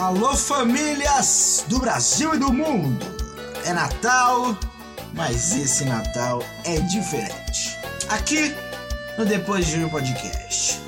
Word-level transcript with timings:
Alô, 0.00 0.34
famílias 0.34 1.66
do 1.68 1.78
Brasil 1.78 2.34
e 2.34 2.38
do 2.38 2.50
mundo! 2.50 3.04
É 3.66 3.72
Natal, 3.74 4.56
mas 5.12 5.54
esse 5.54 5.84
Natal 5.84 6.42
é 6.64 6.80
diferente. 6.80 7.76
Aqui 8.08 8.54
no 9.18 9.26
Depois 9.26 9.66
de 9.66 9.84
um 9.84 9.90
Podcast. 9.90 10.80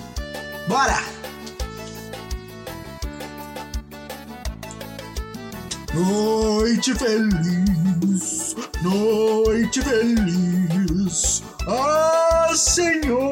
Bora! 0.67 0.98
Noite 5.92 6.94
feliz, 6.94 8.56
noite 8.80 9.82
feliz, 9.82 11.42
ah 11.68 12.50
Senhor, 12.56 13.32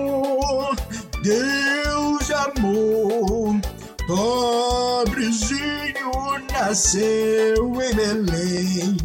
pobrezinho 5.61 6.13
nasceu 6.53 7.83
em 7.83 7.95
Belém, 7.95 8.97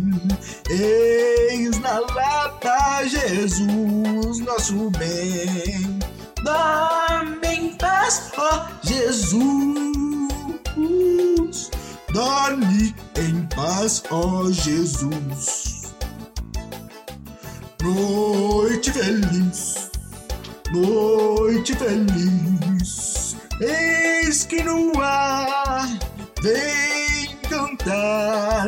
eis 0.70 1.80
na 1.80 2.00
lata 2.00 3.04
Jesus 3.06 4.40
nosso 4.40 4.90
bem, 4.92 6.00
dá-me 6.44 7.48
em 7.48 7.76
paz, 7.78 8.32
ó 8.38 8.68
Jesus. 8.84 9.96
Dorme 12.14 12.96
em 13.18 13.46
paz, 13.48 14.04
ó 14.10 14.50
Jesus. 14.50 15.94
Noite 17.84 18.92
feliz, 18.92 19.92
noite 20.72 21.76
feliz, 21.76 23.36
eis 23.62 24.46
que 24.46 24.64
no 24.64 24.92
ar 25.02 26.15
vem 26.46 27.36
cantar 27.50 28.68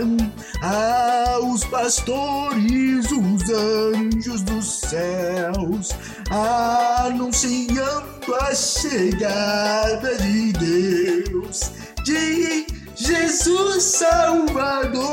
aos 0.64 1.64
pastores 1.66 3.12
os 3.12 3.50
anjos 3.52 4.42
dos 4.42 4.80
céus, 4.80 5.92
anunciando 6.32 8.34
a 8.42 8.56
chegada 8.56 10.18
de 10.18 10.54
Deus. 10.54 11.72
De 12.04 12.66
Jesus 12.96 13.84
Salvador, 13.84 15.06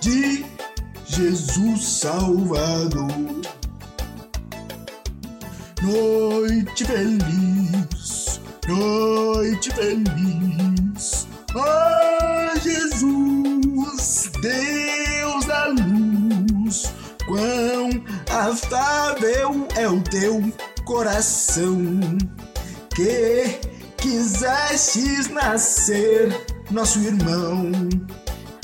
de 0.00 0.46
Jesus 1.06 1.84
Salvador. 1.84 3.42
Noite 5.82 6.84
feliz, 6.84 8.33
noite 8.66 9.70
feliz, 9.72 11.26
oh 11.54 12.58
Jesus, 12.60 14.30
Deus 14.40 15.44
da 15.46 15.66
luz, 15.66 16.92
quão 17.26 17.90
afável 18.30 19.66
é 19.76 19.88
o 19.88 20.00
teu 20.02 20.52
coração. 20.84 22.00
Que 22.94 23.58
quisestes 23.96 25.28
nascer, 25.28 26.46
nosso 26.70 26.98
irmão, 27.00 27.72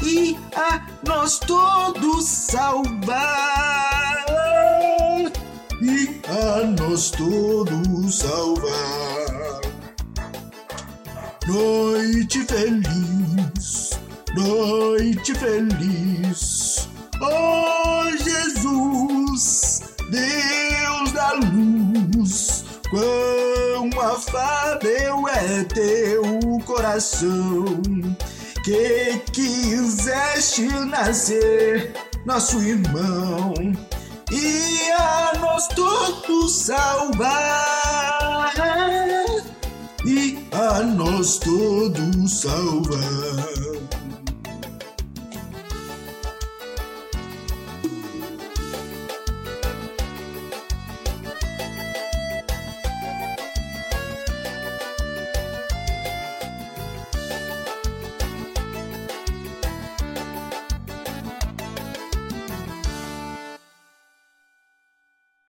e 0.02 0.36
a 0.54 0.86
nós 1.06 1.38
todos 1.38 2.26
salvar, 2.26 3.16
e 5.82 6.20
a 6.28 6.64
nós 6.80 7.10
todos 7.10 8.18
salvar. 8.18 8.99
Noite 11.46 12.44
feliz, 12.44 13.90
noite 14.36 15.34
feliz, 15.34 16.88
oh 17.20 18.04
Jesus, 18.18 19.80
Deus 20.10 21.12
da 21.12 21.32
luz, 21.32 22.64
quão 22.90 24.00
afável 24.00 25.26
é 25.28 25.64
teu 25.64 26.22
coração, 26.66 27.82
que 28.62 29.18
quiseste 29.32 30.68
nascer, 30.86 31.94
nosso 32.26 32.62
irmão, 32.62 33.54
e 34.30 34.90
a 34.92 35.32
nós 35.40 35.66
todos 35.68 36.54
salvar, 36.54 37.89
a 40.80 40.82
nós 40.82 41.38
todos 41.38 42.40
salvar. 42.40 43.99